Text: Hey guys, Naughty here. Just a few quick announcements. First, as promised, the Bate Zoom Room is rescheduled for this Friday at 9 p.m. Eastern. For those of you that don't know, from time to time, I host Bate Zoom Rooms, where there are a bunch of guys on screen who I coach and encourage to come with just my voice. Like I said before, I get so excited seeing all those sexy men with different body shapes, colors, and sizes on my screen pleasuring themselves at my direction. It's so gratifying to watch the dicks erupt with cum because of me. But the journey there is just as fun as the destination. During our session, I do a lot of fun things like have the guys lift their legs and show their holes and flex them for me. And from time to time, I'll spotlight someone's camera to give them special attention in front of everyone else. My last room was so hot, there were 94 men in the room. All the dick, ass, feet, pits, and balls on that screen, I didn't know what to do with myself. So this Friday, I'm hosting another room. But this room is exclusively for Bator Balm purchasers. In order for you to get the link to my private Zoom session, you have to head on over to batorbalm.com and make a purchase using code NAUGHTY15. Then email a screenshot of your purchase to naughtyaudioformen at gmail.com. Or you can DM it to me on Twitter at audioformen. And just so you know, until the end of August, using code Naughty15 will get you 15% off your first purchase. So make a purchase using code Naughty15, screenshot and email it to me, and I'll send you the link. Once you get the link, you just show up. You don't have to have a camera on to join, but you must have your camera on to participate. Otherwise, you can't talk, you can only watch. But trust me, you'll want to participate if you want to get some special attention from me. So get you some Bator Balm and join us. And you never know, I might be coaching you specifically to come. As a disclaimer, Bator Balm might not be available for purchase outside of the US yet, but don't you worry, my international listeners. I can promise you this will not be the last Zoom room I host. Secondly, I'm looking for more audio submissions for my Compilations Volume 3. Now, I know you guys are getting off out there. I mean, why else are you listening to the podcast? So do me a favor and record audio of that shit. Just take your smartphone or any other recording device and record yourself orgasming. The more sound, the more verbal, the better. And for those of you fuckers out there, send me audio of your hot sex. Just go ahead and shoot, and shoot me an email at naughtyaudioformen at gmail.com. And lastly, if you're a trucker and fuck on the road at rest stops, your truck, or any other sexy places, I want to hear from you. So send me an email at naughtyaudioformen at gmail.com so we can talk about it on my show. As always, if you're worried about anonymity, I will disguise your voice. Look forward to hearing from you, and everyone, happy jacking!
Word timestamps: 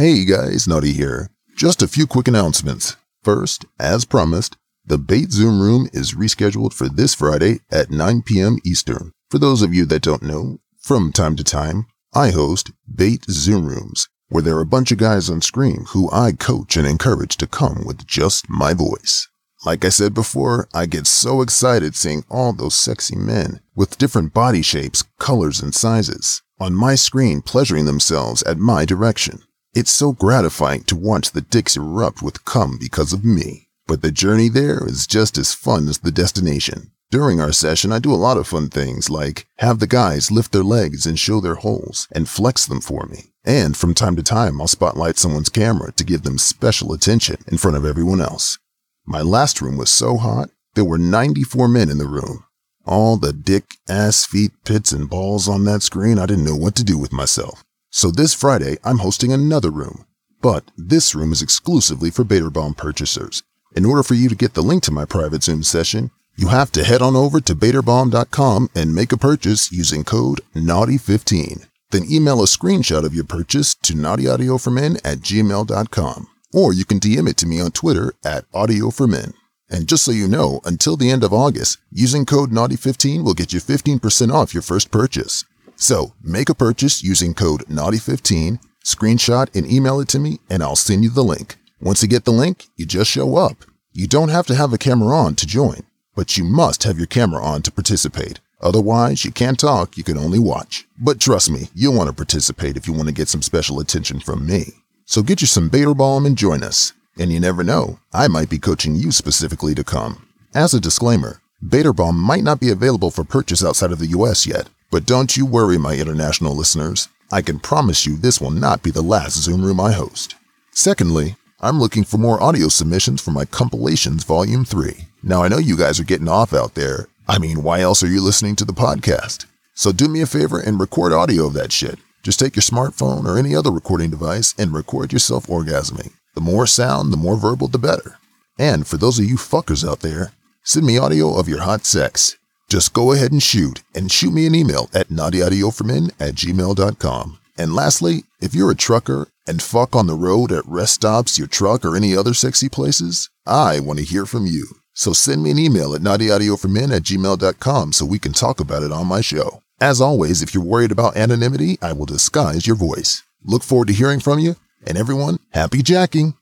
Hey 0.00 0.24
guys, 0.24 0.66
Naughty 0.66 0.94
here. 0.94 1.28
Just 1.54 1.82
a 1.82 1.86
few 1.86 2.06
quick 2.06 2.26
announcements. 2.26 2.96
First, 3.22 3.66
as 3.78 4.06
promised, 4.06 4.56
the 4.82 4.96
Bate 4.96 5.30
Zoom 5.30 5.60
Room 5.60 5.90
is 5.92 6.14
rescheduled 6.14 6.72
for 6.72 6.88
this 6.88 7.14
Friday 7.14 7.58
at 7.70 7.90
9 7.90 8.22
p.m. 8.22 8.56
Eastern. 8.64 9.12
For 9.30 9.36
those 9.38 9.60
of 9.60 9.74
you 9.74 9.84
that 9.84 10.00
don't 10.00 10.22
know, 10.22 10.56
from 10.80 11.12
time 11.12 11.36
to 11.36 11.44
time, 11.44 11.84
I 12.14 12.30
host 12.30 12.70
Bate 12.90 13.26
Zoom 13.28 13.66
Rooms, 13.66 14.08
where 14.30 14.42
there 14.42 14.56
are 14.56 14.62
a 14.62 14.74
bunch 14.74 14.90
of 14.90 14.96
guys 14.96 15.28
on 15.28 15.42
screen 15.42 15.84
who 15.88 16.10
I 16.10 16.32
coach 16.32 16.78
and 16.78 16.86
encourage 16.86 17.36
to 17.36 17.46
come 17.46 17.84
with 17.84 18.06
just 18.06 18.48
my 18.48 18.72
voice. 18.72 19.28
Like 19.66 19.84
I 19.84 19.90
said 19.90 20.14
before, 20.14 20.66
I 20.72 20.86
get 20.86 21.06
so 21.06 21.42
excited 21.42 21.94
seeing 21.94 22.24
all 22.30 22.54
those 22.54 22.74
sexy 22.74 23.16
men 23.16 23.60
with 23.74 23.98
different 23.98 24.32
body 24.32 24.62
shapes, 24.62 25.04
colors, 25.18 25.60
and 25.60 25.74
sizes 25.74 26.40
on 26.58 26.72
my 26.72 26.94
screen 26.94 27.42
pleasuring 27.42 27.84
themselves 27.84 28.42
at 28.44 28.56
my 28.56 28.86
direction. 28.86 29.42
It's 29.72 29.92
so 29.92 30.10
gratifying 30.12 30.82
to 30.84 30.96
watch 30.96 31.30
the 31.30 31.42
dicks 31.42 31.76
erupt 31.76 32.22
with 32.22 32.44
cum 32.44 32.76
because 32.80 33.12
of 33.12 33.24
me. 33.24 33.68
But 33.86 34.02
the 34.02 34.10
journey 34.10 34.48
there 34.48 34.84
is 34.84 35.06
just 35.06 35.38
as 35.38 35.54
fun 35.54 35.86
as 35.86 35.98
the 35.98 36.10
destination. 36.10 36.90
During 37.12 37.40
our 37.40 37.52
session, 37.52 37.92
I 37.92 38.00
do 38.00 38.12
a 38.12 38.16
lot 38.16 38.36
of 38.36 38.48
fun 38.48 38.68
things 38.68 39.10
like 39.10 39.46
have 39.58 39.78
the 39.78 39.86
guys 39.86 40.32
lift 40.32 40.50
their 40.50 40.64
legs 40.64 41.06
and 41.06 41.16
show 41.16 41.40
their 41.40 41.54
holes 41.54 42.08
and 42.10 42.28
flex 42.28 42.66
them 42.66 42.80
for 42.80 43.06
me. 43.06 43.32
And 43.44 43.76
from 43.76 43.94
time 43.94 44.16
to 44.16 44.24
time, 44.24 44.60
I'll 44.60 44.66
spotlight 44.66 45.18
someone's 45.18 45.48
camera 45.48 45.92
to 45.92 46.04
give 46.04 46.22
them 46.22 46.38
special 46.38 46.92
attention 46.92 47.36
in 47.46 47.56
front 47.58 47.76
of 47.76 47.84
everyone 47.84 48.20
else. 48.20 48.58
My 49.06 49.22
last 49.22 49.60
room 49.60 49.76
was 49.76 49.90
so 49.90 50.16
hot, 50.16 50.50
there 50.74 50.84
were 50.84 50.98
94 50.98 51.68
men 51.68 51.90
in 51.90 51.98
the 51.98 52.08
room. 52.08 52.42
All 52.86 53.16
the 53.16 53.32
dick, 53.32 53.76
ass, 53.88 54.26
feet, 54.26 54.50
pits, 54.64 54.90
and 54.90 55.08
balls 55.08 55.46
on 55.46 55.64
that 55.66 55.82
screen, 55.82 56.18
I 56.18 56.26
didn't 56.26 56.44
know 56.44 56.56
what 56.56 56.74
to 56.76 56.84
do 56.84 56.98
with 56.98 57.12
myself. 57.12 57.62
So 57.92 58.12
this 58.12 58.34
Friday, 58.34 58.78
I'm 58.84 58.98
hosting 58.98 59.32
another 59.32 59.70
room. 59.70 60.06
But 60.40 60.70
this 60.76 61.12
room 61.12 61.32
is 61.32 61.42
exclusively 61.42 62.10
for 62.10 62.24
Bator 62.24 62.52
Balm 62.52 62.72
purchasers. 62.72 63.42
In 63.74 63.84
order 63.84 64.04
for 64.04 64.14
you 64.14 64.28
to 64.28 64.36
get 64.36 64.54
the 64.54 64.62
link 64.62 64.84
to 64.84 64.92
my 64.92 65.04
private 65.04 65.42
Zoom 65.42 65.64
session, 65.64 66.12
you 66.36 66.48
have 66.48 66.70
to 66.72 66.84
head 66.84 67.02
on 67.02 67.16
over 67.16 67.40
to 67.40 67.54
batorbalm.com 67.54 68.70
and 68.76 68.94
make 68.94 69.10
a 69.10 69.16
purchase 69.16 69.72
using 69.72 70.04
code 70.04 70.40
NAUGHTY15. 70.54 71.66
Then 71.90 72.04
email 72.08 72.40
a 72.40 72.46
screenshot 72.46 73.04
of 73.04 73.12
your 73.12 73.24
purchase 73.24 73.74
to 73.74 73.94
naughtyaudioformen 73.94 75.00
at 75.04 75.18
gmail.com. 75.18 76.28
Or 76.52 76.72
you 76.72 76.84
can 76.84 77.00
DM 77.00 77.28
it 77.28 77.36
to 77.38 77.46
me 77.46 77.60
on 77.60 77.72
Twitter 77.72 78.14
at 78.24 78.50
audioformen. 78.52 79.34
And 79.68 79.88
just 79.88 80.04
so 80.04 80.12
you 80.12 80.28
know, 80.28 80.60
until 80.64 80.96
the 80.96 81.10
end 81.10 81.24
of 81.24 81.32
August, 81.32 81.78
using 81.90 82.24
code 82.24 82.50
Naughty15 82.50 83.24
will 83.24 83.34
get 83.34 83.52
you 83.52 83.60
15% 83.60 84.32
off 84.32 84.54
your 84.54 84.62
first 84.62 84.92
purchase. 84.92 85.44
So 85.80 86.12
make 86.22 86.50
a 86.50 86.54
purchase 86.54 87.02
using 87.02 87.32
code 87.32 87.64
Naughty15, 87.64 88.60
screenshot 88.84 89.56
and 89.56 89.66
email 89.66 89.98
it 89.98 90.08
to 90.08 90.18
me, 90.18 90.38
and 90.50 90.62
I'll 90.62 90.76
send 90.76 91.04
you 91.04 91.10
the 91.10 91.24
link. 91.24 91.56
Once 91.80 92.02
you 92.02 92.08
get 92.08 92.26
the 92.26 92.32
link, 92.32 92.66
you 92.76 92.84
just 92.84 93.10
show 93.10 93.36
up. 93.38 93.64
You 93.94 94.06
don't 94.06 94.28
have 94.28 94.46
to 94.48 94.54
have 94.54 94.74
a 94.74 94.78
camera 94.78 95.16
on 95.16 95.36
to 95.36 95.46
join, 95.46 95.80
but 96.14 96.36
you 96.36 96.44
must 96.44 96.82
have 96.82 96.98
your 96.98 97.06
camera 97.06 97.42
on 97.42 97.62
to 97.62 97.72
participate. 97.72 98.40
Otherwise, 98.60 99.24
you 99.24 99.32
can't 99.32 99.58
talk, 99.58 99.96
you 99.96 100.04
can 100.04 100.18
only 100.18 100.38
watch. 100.38 100.86
But 100.98 101.18
trust 101.18 101.50
me, 101.50 101.70
you'll 101.74 101.96
want 101.96 102.10
to 102.10 102.14
participate 102.14 102.76
if 102.76 102.86
you 102.86 102.92
want 102.92 103.08
to 103.08 103.14
get 103.14 103.28
some 103.28 103.40
special 103.40 103.80
attention 103.80 104.20
from 104.20 104.46
me. 104.46 104.74
So 105.06 105.22
get 105.22 105.40
you 105.40 105.46
some 105.46 105.70
Bator 105.70 105.96
Balm 105.96 106.26
and 106.26 106.36
join 106.36 106.62
us. 106.62 106.92
And 107.18 107.32
you 107.32 107.40
never 107.40 107.64
know, 107.64 108.00
I 108.12 108.28
might 108.28 108.50
be 108.50 108.58
coaching 108.58 108.96
you 108.96 109.12
specifically 109.12 109.74
to 109.76 109.82
come. 109.82 110.28
As 110.54 110.74
a 110.74 110.80
disclaimer, 110.80 111.40
Bator 111.64 111.96
Balm 111.96 112.18
might 112.18 112.44
not 112.44 112.60
be 112.60 112.68
available 112.68 113.10
for 113.10 113.24
purchase 113.24 113.64
outside 113.64 113.92
of 113.92 113.98
the 113.98 114.08
US 114.08 114.46
yet, 114.46 114.68
but 114.90 115.06
don't 115.06 115.36
you 115.36 115.46
worry, 115.46 115.78
my 115.78 115.96
international 115.96 116.56
listeners. 116.56 117.08
I 117.30 117.42
can 117.42 117.60
promise 117.60 118.06
you 118.06 118.16
this 118.16 118.40
will 118.40 118.50
not 118.50 118.82
be 118.82 118.90
the 118.90 119.02
last 119.02 119.36
Zoom 119.36 119.64
room 119.64 119.78
I 119.78 119.92
host. 119.92 120.34
Secondly, 120.72 121.36
I'm 121.60 121.78
looking 121.78 122.04
for 122.04 122.18
more 122.18 122.42
audio 122.42 122.68
submissions 122.68 123.22
for 123.22 123.30
my 123.30 123.44
Compilations 123.44 124.24
Volume 124.24 124.64
3. 124.64 125.06
Now, 125.22 125.42
I 125.42 125.48
know 125.48 125.58
you 125.58 125.76
guys 125.76 126.00
are 126.00 126.04
getting 126.04 126.28
off 126.28 126.52
out 126.52 126.74
there. 126.74 127.06
I 127.28 127.38
mean, 127.38 127.62
why 127.62 127.80
else 127.80 128.02
are 128.02 128.08
you 128.08 128.20
listening 128.20 128.56
to 128.56 128.64
the 128.64 128.72
podcast? 128.72 129.46
So 129.74 129.92
do 129.92 130.08
me 130.08 130.22
a 130.22 130.26
favor 130.26 130.58
and 130.58 130.80
record 130.80 131.12
audio 131.12 131.46
of 131.46 131.52
that 131.52 131.70
shit. 131.70 131.98
Just 132.22 132.40
take 132.40 132.56
your 132.56 132.62
smartphone 132.62 133.26
or 133.26 133.38
any 133.38 133.54
other 133.54 133.70
recording 133.70 134.10
device 134.10 134.54
and 134.58 134.72
record 134.72 135.12
yourself 135.12 135.46
orgasming. 135.46 136.12
The 136.34 136.40
more 136.40 136.66
sound, 136.66 137.12
the 137.12 137.16
more 137.16 137.36
verbal, 137.36 137.68
the 137.68 137.78
better. 137.78 138.18
And 138.58 138.86
for 138.86 138.96
those 138.96 139.18
of 139.18 139.24
you 139.24 139.36
fuckers 139.36 139.88
out 139.88 140.00
there, 140.00 140.32
send 140.64 140.84
me 140.84 140.98
audio 140.98 141.38
of 141.38 141.48
your 141.48 141.60
hot 141.60 141.86
sex. 141.86 142.36
Just 142.70 142.92
go 142.92 143.10
ahead 143.10 143.32
and 143.32 143.42
shoot, 143.42 143.82
and 143.96 144.12
shoot 144.12 144.32
me 144.32 144.46
an 144.46 144.54
email 144.54 144.88
at 144.94 145.08
naughtyaudioformen 145.08 146.12
at 146.20 146.36
gmail.com. 146.36 147.38
And 147.58 147.74
lastly, 147.74 148.22
if 148.40 148.54
you're 148.54 148.70
a 148.70 148.76
trucker 148.76 149.26
and 149.44 149.60
fuck 149.60 149.96
on 149.96 150.06
the 150.06 150.14
road 150.14 150.52
at 150.52 150.66
rest 150.66 150.94
stops, 150.94 151.36
your 151.36 151.48
truck, 151.48 151.84
or 151.84 151.96
any 151.96 152.16
other 152.16 152.32
sexy 152.32 152.68
places, 152.68 153.28
I 153.44 153.80
want 153.80 153.98
to 153.98 154.04
hear 154.04 154.24
from 154.24 154.46
you. 154.46 154.68
So 154.92 155.12
send 155.12 155.42
me 155.42 155.50
an 155.50 155.58
email 155.58 155.96
at 155.96 156.00
naughtyaudioformen 156.00 156.94
at 156.94 157.02
gmail.com 157.02 157.92
so 157.92 158.06
we 158.06 158.20
can 158.20 158.32
talk 158.32 158.60
about 158.60 158.84
it 158.84 158.92
on 158.92 159.08
my 159.08 159.20
show. 159.20 159.62
As 159.80 160.00
always, 160.00 160.40
if 160.40 160.54
you're 160.54 160.62
worried 160.62 160.92
about 160.92 161.16
anonymity, 161.16 161.76
I 161.82 161.92
will 161.92 162.06
disguise 162.06 162.68
your 162.68 162.76
voice. 162.76 163.24
Look 163.42 163.64
forward 163.64 163.88
to 163.88 163.94
hearing 163.94 164.20
from 164.20 164.38
you, 164.38 164.54
and 164.86 164.96
everyone, 164.96 165.40
happy 165.50 165.82
jacking! 165.82 166.34